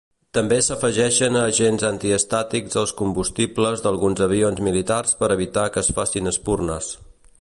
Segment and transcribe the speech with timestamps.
[0.35, 6.91] També s'afegeixen agents antiestàtics als combustibles d'alguns avions militars per evitar que es facin espurnes.